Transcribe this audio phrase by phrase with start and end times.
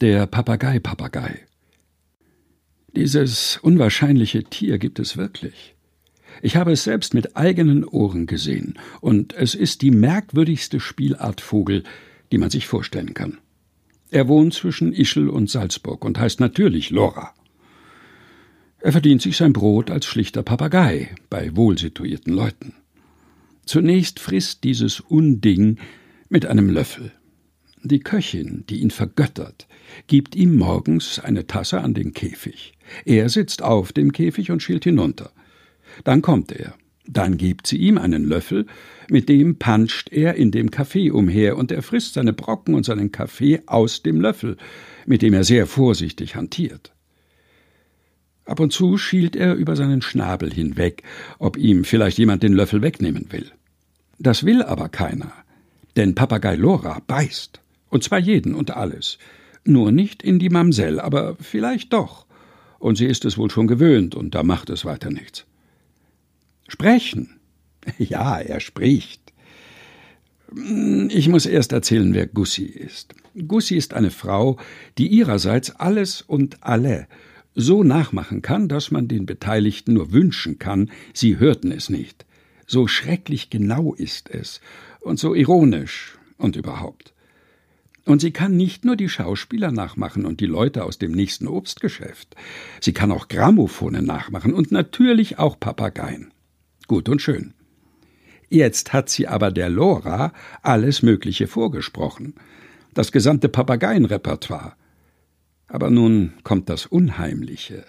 [0.00, 1.40] Der Papagei-Papagei.
[2.96, 5.74] Dieses unwahrscheinliche Tier gibt es wirklich.
[6.40, 11.82] Ich habe es selbst mit eigenen Ohren gesehen, und es ist die merkwürdigste Spielart Vogel,
[12.32, 13.36] die man sich vorstellen kann.
[14.10, 17.34] Er wohnt zwischen Ischl und Salzburg und heißt natürlich Lora.
[18.78, 22.72] Er verdient sich sein Brot als schlichter Papagei bei wohlsituierten Leuten.
[23.66, 25.76] Zunächst frisst dieses Unding
[26.30, 27.12] mit einem Löffel.
[27.82, 29.66] Die Köchin, die ihn vergöttert,
[30.06, 32.74] gibt ihm morgens eine Tasse an den Käfig.
[33.04, 35.30] Er sitzt auf dem Käfig und schielt hinunter.
[36.04, 36.74] Dann kommt er.
[37.06, 38.66] Dann gibt sie ihm einen Löffel,
[39.08, 43.10] mit dem panscht er in dem Kaffee umher, und er frisst seine Brocken und seinen
[43.10, 44.58] Kaffee aus dem Löffel,
[45.06, 46.92] mit dem er sehr vorsichtig hantiert.
[48.44, 51.02] Ab und zu schielt er über seinen Schnabel hinweg,
[51.38, 53.50] ob ihm vielleicht jemand den Löffel wegnehmen will.
[54.18, 55.32] Das will aber keiner,
[55.96, 57.60] denn Papagei Lora beißt,
[57.90, 59.18] und zwar jeden und alles,
[59.64, 62.26] nur nicht in die Mamsell, aber vielleicht doch,
[62.78, 65.46] und sie ist es wohl schon gewöhnt, und da macht es weiter nichts.
[66.68, 67.36] Sprechen.
[67.98, 69.32] Ja, er spricht.
[71.08, 73.14] Ich muss erst erzählen, wer Gussi ist.
[73.48, 74.58] Gussi ist eine Frau,
[74.98, 77.06] die ihrerseits alles und alle
[77.54, 82.26] so nachmachen kann, dass man den Beteiligten nur wünschen kann, sie hörten es nicht.
[82.66, 84.60] So schrecklich genau ist es
[85.00, 87.12] und so ironisch und überhaupt.
[88.04, 92.34] Und sie kann nicht nur die Schauspieler nachmachen und die Leute aus dem nächsten Obstgeschäft.
[92.80, 96.32] Sie kann auch Grammophone nachmachen und natürlich auch Papageien.
[96.86, 97.54] Gut und schön.
[98.48, 102.34] Jetzt hat sie aber der Lora alles Mögliche vorgesprochen.
[102.94, 104.74] Das gesamte Papageienrepertoire.
[105.68, 107.84] Aber nun kommt das Unheimliche.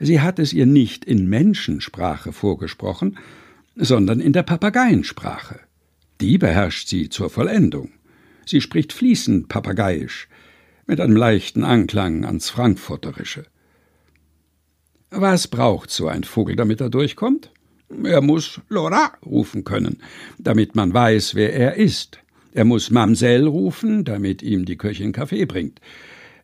[0.00, 3.16] Sie hat es ihr nicht in Menschensprache vorgesprochen,
[3.74, 5.60] sondern in der Papageiensprache.
[6.20, 7.90] Die beherrscht sie zur Vollendung.
[8.46, 10.28] Sie spricht fließend Papageiisch,
[10.86, 13.46] mit einem leichten Anklang ans Frankfurterische.
[15.10, 17.50] Was braucht so ein Vogel, damit er durchkommt?
[18.02, 19.98] Er muss Lora rufen können,
[20.38, 22.18] damit man weiß, wer er ist.
[22.52, 25.80] Er muss Mamsell rufen, damit ihm die Köchin Kaffee bringt.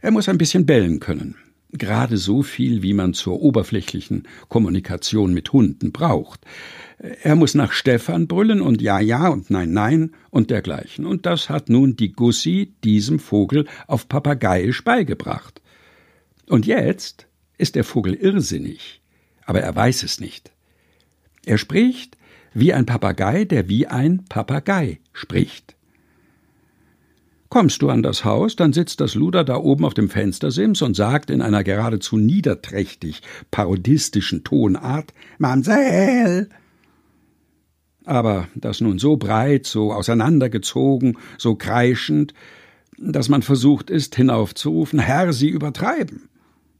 [0.00, 1.36] Er muss ein bisschen bellen können.
[1.72, 6.40] Gerade so viel, wie man zur oberflächlichen Kommunikation mit Hunden braucht.
[7.22, 11.06] Er muss nach Stefan brüllen und Ja, ja und Nein, Nein und dergleichen.
[11.06, 15.62] Und das hat nun die Gussi diesem Vogel auf Papageiisch beigebracht.
[16.46, 17.26] Und jetzt
[17.56, 19.00] ist der Vogel irrsinnig,
[19.44, 20.50] aber er weiß es nicht.
[21.46, 22.16] Er spricht
[22.52, 25.76] wie ein Papagei, der wie ein Papagei spricht.
[27.50, 30.94] Kommst du an das Haus, dann sitzt das Luder da oben auf dem Fenstersims und
[30.94, 36.48] sagt in einer geradezu niederträchtig parodistischen Tonart Mamsell.
[38.04, 42.34] Aber das nun so breit, so auseinandergezogen, so kreischend,
[42.98, 46.28] dass man versucht ist, hinaufzurufen, Herr, Sie übertreiben.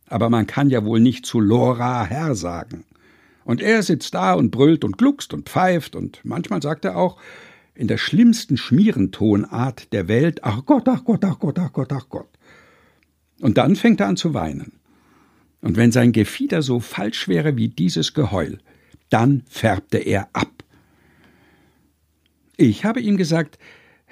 [0.06, 2.84] Aber man kann ja wohl nicht zu Lora Herr sagen.
[3.44, 7.16] Und er sitzt da und brüllt und gluckst und pfeift und manchmal sagt er auch,
[7.80, 12.10] in der schlimmsten Schmierentonart der Welt, ach Gott, ach Gott, ach Gott, ach Gott, ach
[12.10, 12.28] Gott.
[13.40, 14.72] Und dann fängt er an zu weinen.
[15.62, 18.58] Und wenn sein Gefieder so falsch wäre wie dieses Geheul,
[19.08, 20.62] dann färbte er ab.
[22.58, 23.58] Ich habe ihm gesagt,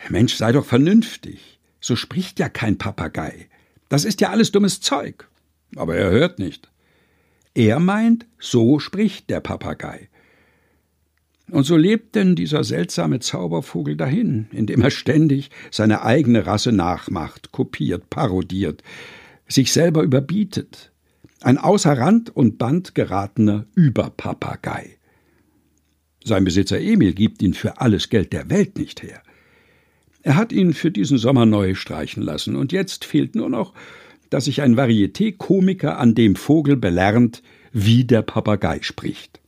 [0.08, 1.60] Mensch, sei doch vernünftig.
[1.78, 3.50] So spricht ja kein Papagei.
[3.90, 5.28] Das ist ja alles dummes Zeug.
[5.76, 6.70] Aber er hört nicht.
[7.52, 10.08] Er meint, so spricht der Papagei.
[11.50, 17.52] Und so lebt denn dieser seltsame Zaubervogel dahin, indem er ständig seine eigene Rasse nachmacht,
[17.52, 18.82] kopiert, parodiert,
[19.46, 20.92] sich selber überbietet.
[21.40, 24.98] Ein außer Rand und Band geratener Überpapagei.
[26.22, 29.22] Sein Besitzer Emil gibt ihn für alles Geld der Welt nicht her.
[30.22, 33.72] Er hat ihn für diesen Sommer neu streichen lassen, und jetzt fehlt nur noch,
[34.28, 37.42] dass sich ein Varieté-Komiker an dem Vogel belernt,
[37.72, 39.40] wie der Papagei spricht.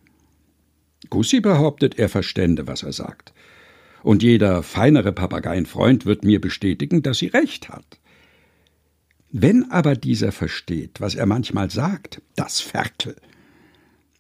[1.09, 3.33] Gussi behauptet, er verstände, was er sagt.
[4.03, 7.99] Und jeder feinere Papageienfreund wird mir bestätigen, dass sie recht hat.
[9.31, 13.17] Wenn aber dieser versteht, was er manchmal sagt, das Ferkel,